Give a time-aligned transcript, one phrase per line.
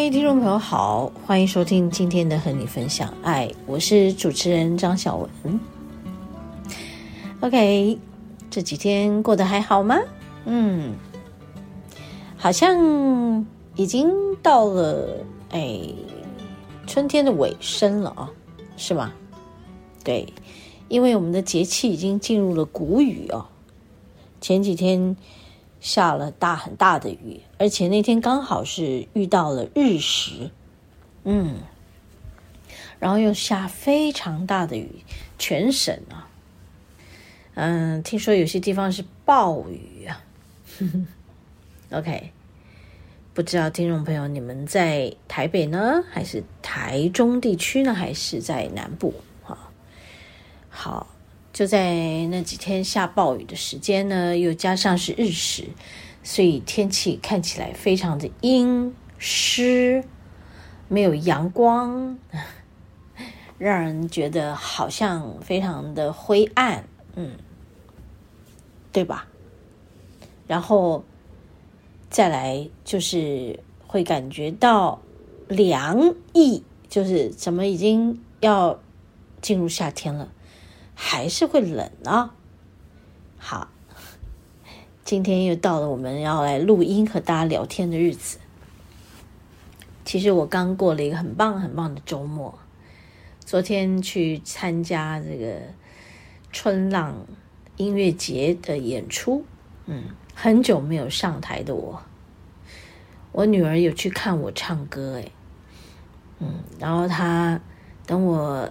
[0.00, 5.60] 嗨，听众朋友好，欢迎收听今天的和你分享爱，我是主持人张小文。
[7.40, 7.98] OK，
[8.48, 9.98] 这几天过得还好吗？
[10.44, 10.94] 嗯，
[12.36, 15.16] 好像已经到了
[15.50, 15.80] 哎
[16.86, 18.30] 春天的尾声了啊，
[18.76, 19.12] 是吗？
[20.04, 20.32] 对，
[20.86, 23.46] 因为我们的节气已经进入了谷雨哦，
[24.40, 25.16] 前几天。
[25.80, 30.50] 下了大很大的雨，而且那天刚好是遇到了日食，
[31.24, 31.56] 嗯，
[32.98, 35.04] 然后又下非常大的雨，
[35.38, 36.28] 全省啊，
[37.54, 40.22] 嗯，听说有些地方是暴雨啊，，
[41.90, 42.30] OK，
[43.34, 49.12] 不知道听众朋友你们在台北呢，还是台中地区呢，还是在南部？
[49.42, 49.58] 哈，
[50.70, 51.06] 好。
[51.50, 55.64] 就在那几天下暴雨的时间呢，又加上是日食，
[56.30, 60.04] 所以天气看起来非常的阴湿，
[60.86, 62.18] 没有阳光，
[63.56, 66.84] 让人觉得好像非常的灰暗，
[67.16, 67.38] 嗯，
[68.92, 69.26] 对吧？
[70.46, 71.02] 然后
[72.10, 75.00] 再来就是会感觉到
[75.48, 78.78] 凉意，就是怎么已经要
[79.40, 80.30] 进入夏天了。
[80.94, 82.34] 还是会冷啊！
[83.38, 83.70] 好，
[85.08, 88.36] 今天又到了我们要来录音和大家聊天的日子。
[90.04, 92.58] 其实我刚过了一个很棒很棒的周末，
[93.40, 95.62] 昨天去参加这个
[96.52, 97.14] 春浪
[97.78, 99.46] 音乐节的演出。
[99.86, 102.02] 嗯，很久没有上台的我，
[103.32, 105.32] 我女儿有去看我唱歌，诶，
[106.38, 107.58] 嗯，然后她
[108.04, 108.70] 等我。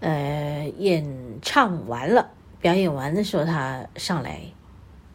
[0.00, 1.02] 呃，演
[1.40, 2.30] 唱完了，
[2.60, 4.40] 表演完的时候，她上来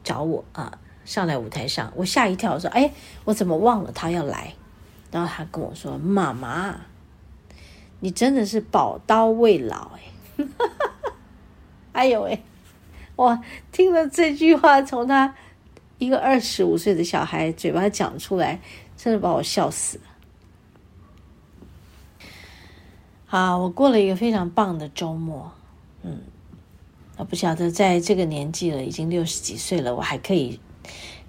[0.05, 2.93] 找我啊，上来舞台上，我吓一跳，我说：“哎，
[3.25, 4.53] 我怎么忘了他要来？”
[5.11, 6.79] 然后他跟我说：“妈妈，
[7.99, 10.01] 你真的是宝刀未老哎！”
[11.93, 12.43] 哎呦喂，
[13.15, 15.35] 我听了这句话，从他
[15.97, 18.59] 一个二十五岁的小孩嘴巴讲出来，
[18.95, 20.03] 真的把我笑死了。
[23.27, 25.51] 啊，我过了一个非常棒的周末，
[26.03, 26.19] 嗯，
[27.17, 30.59] 我不晓得在这个年纪了，已经六十几岁了，我还可以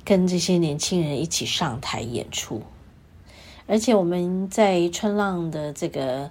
[0.05, 2.63] 跟这些年轻人一起上台演出，
[3.67, 6.31] 而且我们在春浪的这个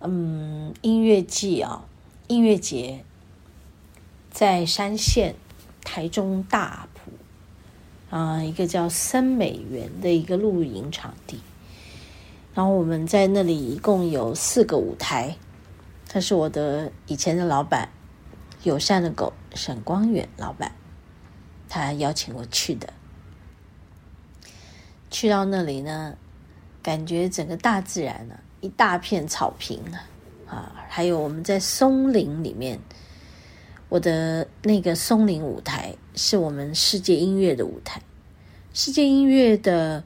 [0.00, 1.84] 嗯音乐季啊，
[2.26, 3.04] 音乐节，
[4.30, 5.34] 在山线
[5.84, 11.40] 台中大埔啊，一个叫森美园的一个露营场地。
[12.54, 15.36] 然后我们在那里一共有四个舞台，
[16.08, 17.90] 他是我的以前的老板，
[18.62, 20.72] 友善的狗沈光远老板，
[21.68, 22.92] 他邀请我去的。
[25.10, 26.16] 去到那里呢，
[26.82, 30.06] 感觉整个大自然呢、一大片草坪啊，
[30.48, 32.78] 啊，还有我们在松林里面，
[33.88, 38.02] 我的那个松林舞台是我们世界音乐的舞台，
[38.74, 40.02] 世界音乐的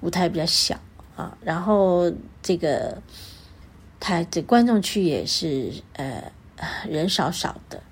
[0.00, 0.78] 舞台比较小。
[1.16, 3.02] 啊，然后这个
[3.98, 6.32] 他的观众区也是呃
[6.88, 7.82] 人少少的，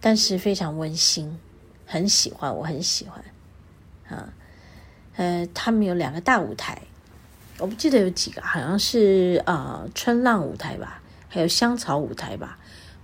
[0.00, 1.38] 但是非常温馨，
[1.86, 3.24] 很喜欢，我很喜欢
[4.08, 4.32] 啊。
[5.16, 6.80] 呃，他们有两个大舞台，
[7.58, 12.58] 我不记得有几个，好像是、呃、春浪舞台吧，还有香草舞台吧，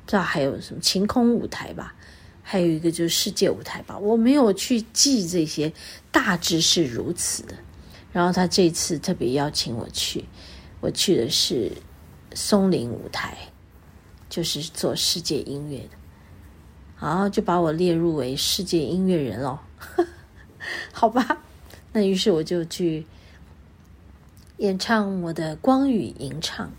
[0.05, 1.95] 不知道还有什么晴空舞台吧，
[2.43, 5.73] 还有一个就是世界舞台吧，我没有去记这些，
[6.11, 7.55] 大致是如此的。
[8.13, 10.27] 然后他这次特别邀请我去，
[10.81, 11.73] 我去的是
[12.35, 13.35] 松林舞台，
[14.33, 15.91] 就是做世界音乐的，
[16.99, 19.59] 然后就把我列入为世界音乐人喽，
[20.91, 21.37] 好吧，
[21.93, 23.05] 那于是我就去
[24.57, 26.71] 演唱我的光与吟唱。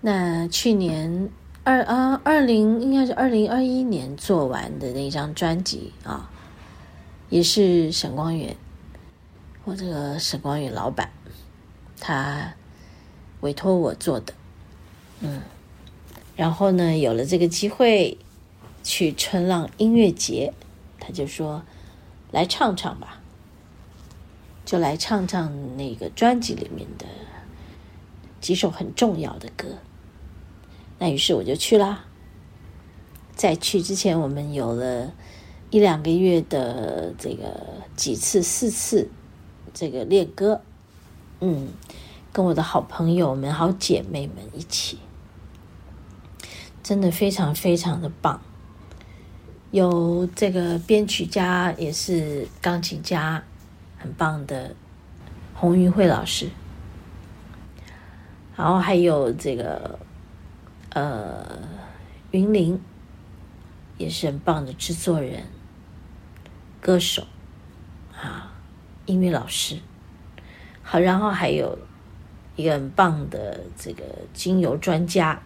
[0.00, 1.28] 那去年
[1.62, 6.30] 二啊二零应该是二零二一年做完的那张专辑啊，
[7.28, 8.56] 也是沈光远，
[9.64, 11.10] 我这个沈光远老板，
[12.00, 12.54] 他
[13.42, 14.32] 委托我做的，
[15.20, 15.42] 嗯，
[16.36, 18.18] 然后呢，有了这个机会
[18.84, 20.52] 去春浪音乐节，
[21.00, 21.62] 他就说
[22.30, 23.20] 来唱唱吧，
[24.64, 27.06] 就来唱唱那个专辑里面的
[28.40, 29.78] 几首很重要的歌。
[30.98, 32.04] 那于是我就去啦。
[33.34, 35.12] 在去之前，我们有了
[35.70, 37.60] 一两个月的这个
[37.94, 39.10] 几次、四次
[39.74, 40.62] 这个练歌，
[41.40, 41.68] 嗯，
[42.32, 44.98] 跟我的好朋友们、好姐妹们一起，
[46.86, 48.40] 真的非常非常的棒。
[49.72, 53.42] 有这个编曲家，也是钢琴家，
[53.98, 54.76] 很棒的
[55.52, 56.48] 洪云慧老师，
[58.54, 59.98] 然后还有这个。
[60.90, 61.44] 呃，
[62.30, 62.80] 云林
[63.98, 65.42] 也是很棒的制作人、
[66.80, 67.26] 歌手
[68.14, 68.54] 啊，
[69.06, 69.80] 音乐老师。
[70.82, 71.78] 好，然后还有
[72.54, 75.42] 一个很棒的这个精油专家，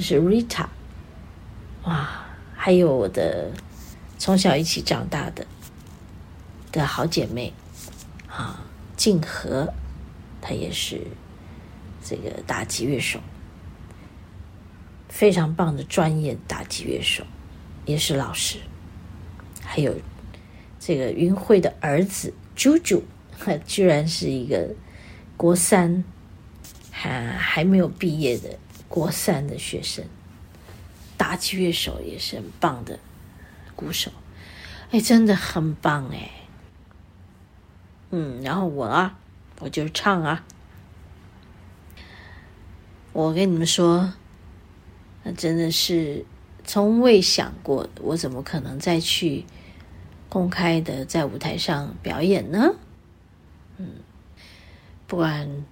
[0.00, 0.66] 是 Rita。
[1.84, 3.50] 哇，还有我的
[4.18, 5.46] 从小一起长大的
[6.72, 7.52] 的好姐妹
[8.28, 8.60] 啊，
[8.96, 9.72] 静和，
[10.40, 11.02] 她也是。
[12.00, 13.20] 这个打击乐手，
[15.10, 17.22] 非常棒的专业打击乐手，
[17.84, 18.58] 也是老师。
[19.60, 19.94] 还有
[20.80, 23.02] 这个云慧的儿子啾啾，
[23.66, 24.70] 居然是一个
[25.36, 26.02] 国三
[26.90, 30.04] 还还没有毕业的国三的学生，
[31.16, 32.98] 打击乐手也是很棒的
[33.76, 34.10] 鼓手，
[34.90, 36.30] 哎，真的很棒哎。
[38.10, 39.18] 嗯，然后我啊，
[39.60, 40.44] 我就唱啊。
[43.12, 44.14] 我跟你们说，
[45.24, 46.24] 那真的是
[46.64, 49.44] 从未想过，我怎么可能再去
[50.28, 52.74] 公开的在舞台上表演呢？
[53.76, 53.96] 嗯，
[55.06, 55.64] 不管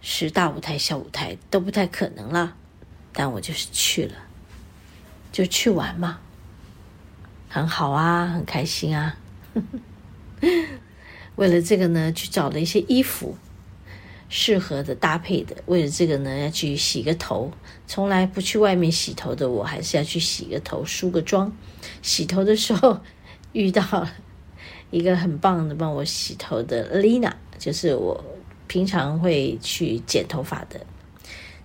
[0.00, 2.56] 是大舞台、小舞台都不太可能了，
[3.12, 4.14] 但我就是去了，
[5.32, 6.20] 就去玩嘛，
[7.48, 9.16] 很好啊，很开心啊。
[11.36, 13.36] 为了这个呢，去找了一些衣服。
[14.32, 17.50] 适合的搭配的，为了这个呢，要去洗个头。
[17.88, 21.52] 从来不去外面洗头的我，还是要去洗个头、梳个妆。
[22.00, 23.00] 洗头的时候
[23.50, 24.06] 遇到
[24.92, 28.24] 一个很棒的帮我洗头的 Lina，就是我
[28.68, 30.86] 平常会去剪头发的，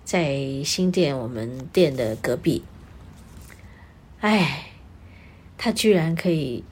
[0.06, 2.62] 在新店我们店的隔壁。
[4.20, 4.70] 哎，
[5.58, 6.64] 他居然可以。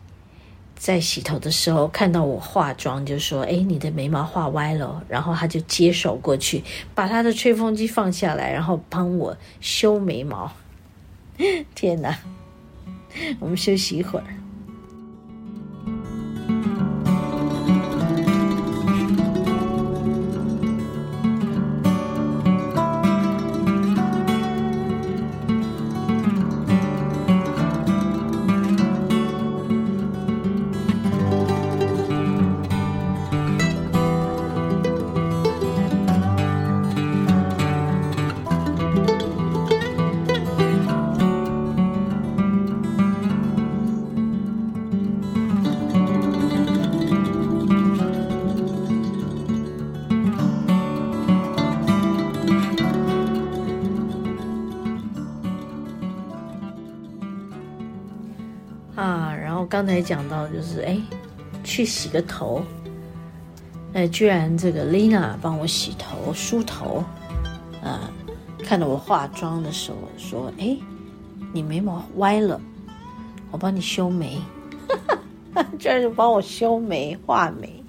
[0.76, 6.62] 在洗头的时候看到我化妆，就说：“哎，你的眉毛画歪了。”然后他就接手过去，
[6.94, 10.52] 把他的吹风机放下来，然后帮我修眉毛。
[11.74, 12.18] 天哪！
[13.40, 14.26] 我们休息一会儿。
[59.74, 60.96] 刚才讲到就是哎，
[61.64, 62.62] 去洗个头，
[63.92, 67.02] 哎，居然这个 Lina 帮我洗头梳头，
[67.82, 68.08] 啊，
[68.62, 70.76] 看到我化妆的时候说，哎，
[71.52, 72.60] 你眉毛歪了，
[73.50, 74.38] 我帮你修眉，
[74.88, 75.18] 哈
[75.52, 77.82] 哈居然就帮我修眉画眉，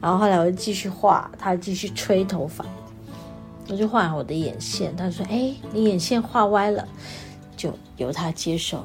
[0.00, 2.64] 然后后来我就继续画，他继续吹头发，
[3.68, 6.88] 我就画我的眼线，他说，哎，你眼线画歪了，
[7.54, 8.82] 就由他接受。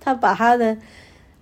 [0.00, 0.76] 他把他的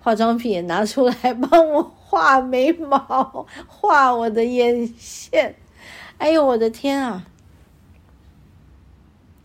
[0.01, 5.55] 化妆品也拿出来帮我画眉毛，画我的眼线。
[6.19, 7.27] 哎呦，我的天啊！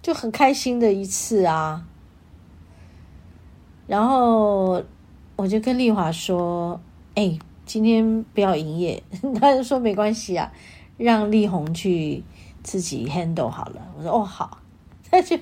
[0.01, 1.85] 就很开心的一次啊。
[3.87, 4.83] 然后
[5.35, 6.79] 我就跟丽华说
[7.15, 9.01] ：“哎，今天不要营业。
[9.41, 10.51] ”他就说：“没关系啊，
[10.97, 12.23] 让丽红去
[12.61, 14.59] 自己 handle 好了。”我说：“哦，好。
[15.09, 15.37] ”他就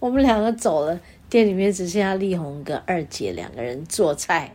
[0.00, 0.98] 我们两个走了。
[1.32, 4.54] 店里面只剩下丽红跟二姐两个人做菜，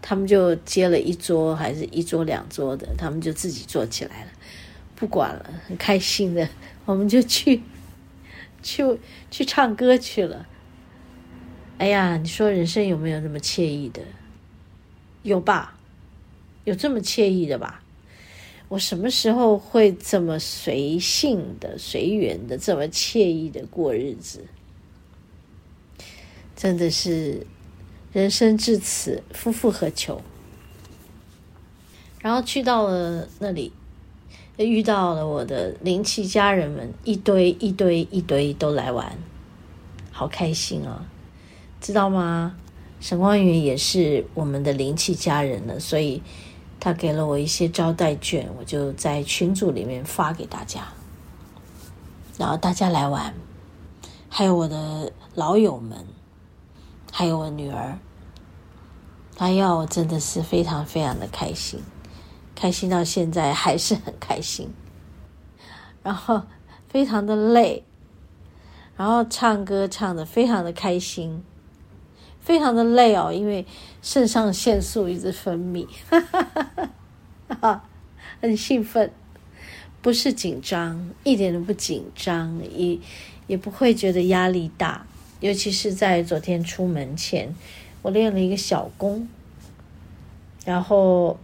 [0.00, 4.30] 他们就接了一桌，还是一桌两桌的，他们就自己坐起来了，
[4.94, 6.48] 不管了，很开心的，
[6.84, 7.60] 我们就去
[8.62, 8.84] 去
[9.28, 10.46] 去唱歌去了。
[11.78, 14.00] 哎呀，你说人生有没有那么惬意的？
[15.24, 15.76] 有吧？
[16.62, 17.82] 有这么惬意的吧？
[18.68, 24.44] 我什么时候会这么随性的、随缘的、这么惬意的过日子？
[26.56, 27.46] 真的是
[28.12, 30.22] 人生至此，夫复何求？
[32.20, 33.72] 然后去到了那里，
[34.56, 39.18] 遇到了我的灵气家人们，一堆一堆一堆都来玩，
[40.10, 41.04] 好开心啊！
[41.80, 42.56] 知道吗？
[43.00, 46.22] 沈光云也是我们的灵气家人了，所以
[46.80, 50.88] 他给了我一些招待券，我就在群组里面发给大家，
[52.38, 53.34] 然后大家来玩，
[54.30, 56.06] 还有我的老友们。
[57.16, 57.96] 还有我女儿，
[59.38, 61.80] 哎呀，我真的是非常非常的开心，
[62.56, 64.68] 开心到现在还是很开心，
[66.02, 66.42] 然后
[66.88, 67.84] 非常的累，
[68.96, 71.44] 然后唱歌唱得非常的开心，
[72.40, 73.64] 非常的累哦，因为
[74.02, 77.84] 肾上腺素一直分泌，哈哈哈哈哈，
[78.42, 79.12] 很兴奋，
[80.02, 82.98] 不是紧张，一点都不紧张，也
[83.46, 85.06] 也不会觉得压力大。
[85.40, 87.54] 尤其是在昨天出门前，
[88.02, 89.28] 我练了一个小功，
[90.64, 91.38] 然后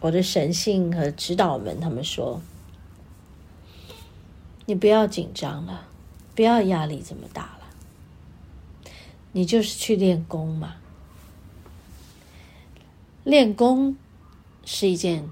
[0.00, 2.42] 我的神性和指导们他们说
[4.66, 5.86] ：“你不要紧张了，
[6.34, 8.90] 不要压力这么大了，
[9.32, 10.76] 你就是去练功嘛。
[13.22, 13.96] 练功
[14.64, 15.30] 是一件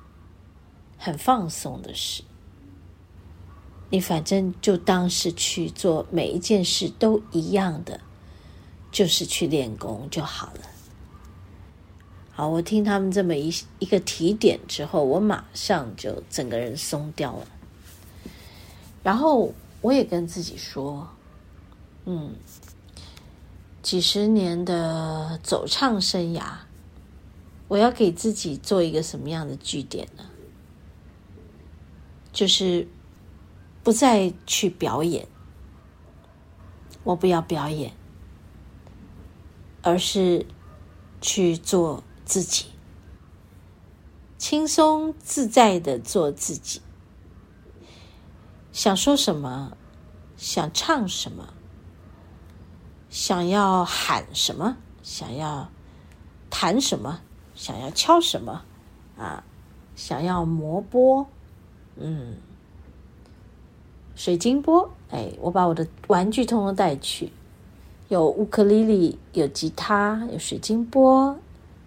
[0.97, 2.23] 很放松的事。”
[3.93, 8.01] 你反正就当是去做每一件事都一样的，
[8.91, 10.61] 就是去练功就好了。
[12.31, 17.47] 好，我听他们这么一一个提点之后，我马上就整个人松掉了。
[19.03, 21.07] 然后我也跟自己说，
[22.07, 22.35] 嗯，
[23.83, 26.45] 几十年的走唱生涯，
[27.69, 30.25] 我要给自己做一个什么样的据点呢？
[32.33, 32.89] 就是。
[33.83, 35.27] 不再去表演，
[37.03, 37.93] 我不要表演，
[39.83, 40.47] 而是
[41.21, 42.67] 去做自己，
[44.39, 46.81] 轻松自在的做自己。
[48.71, 49.77] 想说什么，
[50.37, 51.53] 想唱什么，
[53.11, 55.69] 想要喊什么，想要
[56.49, 57.21] 弹什么，
[57.57, 58.63] 想要敲什么，
[59.19, 59.43] 啊，
[59.97, 61.27] 想要磨波，
[61.97, 62.37] 嗯。
[64.15, 67.33] 水晶波，哎，我把我的玩具通通带去，
[68.09, 71.39] 有乌克丽丽，有吉他，有水晶波，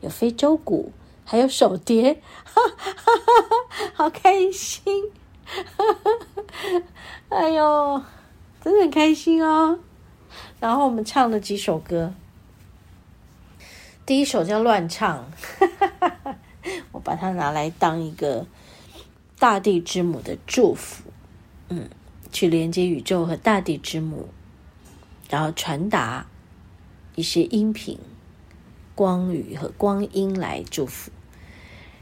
[0.02, 0.92] 有非洲鼓，
[1.24, 4.84] 还有手碟，哈哈哈哈，好开心，
[5.46, 6.12] 哈哈，
[7.30, 8.04] 哎呦，
[8.62, 9.80] 真的很开心哦。
[10.60, 12.14] 然后我们唱了几首歌，
[14.06, 15.32] 第一首叫《乱唱》，
[15.80, 16.36] 哈哈哈，
[16.92, 18.48] 我把它拿来当一个
[19.38, 21.04] 大地之母的祝福，
[21.70, 21.88] 嗯。
[22.36, 24.28] 去连接宇宙和大地之母，
[25.30, 26.28] 然后传达
[27.16, 27.98] 一些音频、
[28.94, 31.12] 光语和光阴来祝福，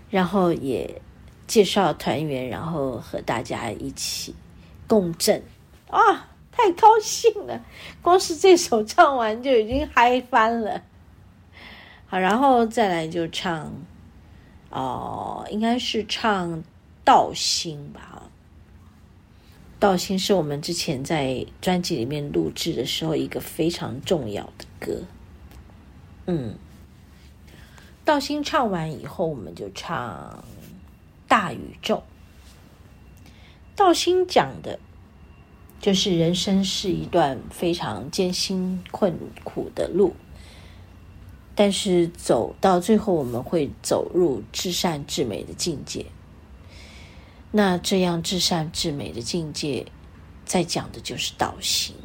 [0.10, 1.00] 然后也
[1.46, 4.34] 介绍团员，然后和大家一起
[4.88, 5.44] 共振
[5.92, 6.32] 啊！
[6.52, 7.64] 太高兴了，
[8.02, 10.82] 光是这首唱完就已经嗨翻了。
[12.08, 13.72] 好，然后再来就唱
[14.72, 16.50] 哦，应该是唱
[17.04, 18.13] 《道心》吧。
[19.84, 25.02] 道心是我们之前在专辑里面录制的时候一个非常重要的歌。
[26.26, 26.56] 嗯，
[28.06, 30.42] 道心唱完以后，我们就唱
[31.28, 32.02] 大宇宙。
[33.76, 34.80] 道心讲的，
[35.82, 40.16] 就是人生是一段非常艰辛困苦的路，
[41.56, 46.06] 但是走到最后，我们会走入至善至美的境界。
[47.56, 49.86] 那这样至善至美的境界，
[50.44, 51.96] 在讲的就是道心，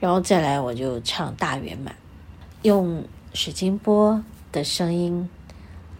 [0.00, 1.94] 然后再来我就唱大圆满，
[2.62, 5.28] 用水晶波的声音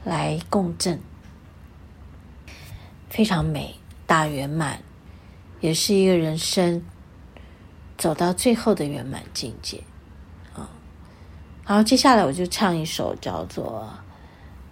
[0.04, 0.98] 来共振，
[3.10, 3.74] 非常美，
[4.06, 4.80] 大圆满，
[5.60, 6.82] 也是一个人生
[7.98, 9.84] 走到最后的圆满境界
[10.54, 10.70] 啊。
[11.66, 13.86] 然后接下来我就唱一首叫做《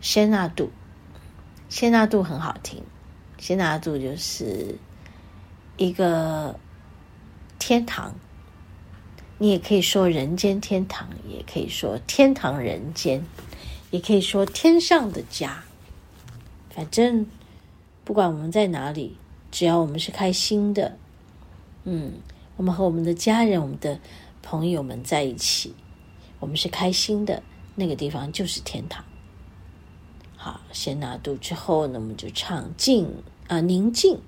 [0.01, 0.65] 仙那度》，
[1.69, 2.83] 仙那度很好听。
[3.45, 4.75] 仙那度就是
[5.77, 6.59] 一个
[7.59, 8.15] 天堂，
[9.37, 13.23] 你也可以说人间天堂，也可以说天堂人间，
[13.91, 15.63] 也可以说天上的家。
[16.71, 17.27] 反正
[18.03, 19.19] 不管我们在哪里，
[19.51, 20.97] 只要我们是开心的，
[21.85, 22.15] 嗯，
[22.57, 24.01] 我们和我们的家人、我们的
[24.43, 25.75] 朋友们在一起，
[26.41, 27.43] 我们是开心的，
[27.75, 29.05] 那个地方就是天堂。
[30.35, 33.07] 好，先拿度之后呢，我们就唱静
[33.49, 34.19] 啊，宁静，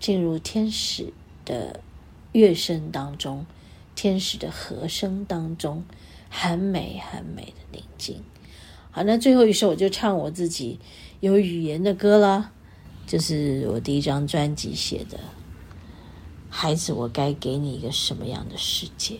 [0.00, 1.12] 进入天使
[1.44, 1.80] 的
[2.32, 3.44] 乐声当中，
[3.94, 5.84] 天使的和声当中，
[6.30, 8.22] 很美很美的宁静。
[8.90, 10.78] 好，那最后一首我就唱我自己
[11.20, 12.52] 有语言的歌了，
[13.06, 15.18] 就是我第一张专辑写的
[16.50, 19.14] 《孩子，我该给你一个什么样的世界》。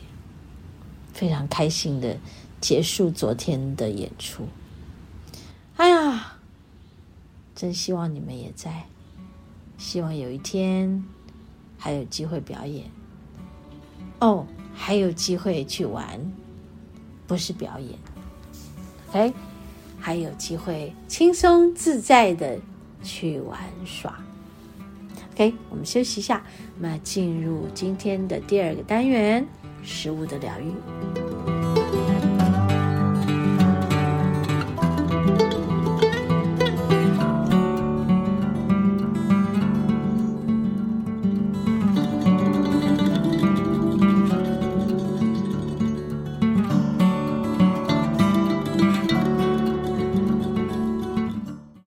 [1.13, 2.17] 非常开心的
[2.61, 4.49] 结束昨天的演出。
[5.77, 6.39] 哎呀，
[7.55, 8.87] 真希望你们也在，
[9.83, 11.03] 希望有一天
[11.77, 12.85] 还有机会表演。
[14.21, 16.07] 哦，还有机会去玩，
[17.27, 17.99] 不是表演。
[19.09, 19.35] OK，
[19.99, 22.57] 还有机会轻松自在的
[23.03, 24.23] 去玩耍。
[25.35, 26.45] OK，我们休息一下，
[26.79, 29.45] 那进入今天的第二个单元——
[29.83, 31.62] 食物的疗愈。